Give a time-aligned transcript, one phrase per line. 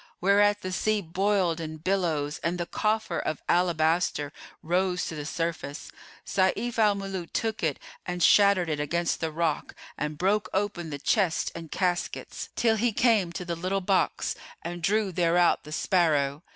[0.19, 5.91] Whereat the sea boiled in billows and the coffer of alabaster rose to the surface.
[6.25, 7.77] Sayf al Muluk took it
[8.07, 12.91] and shattered it against the rock and broke open the chests and caskets, till he
[12.93, 14.33] came to the little box
[14.63, 16.41] and drew thereout the sparrow.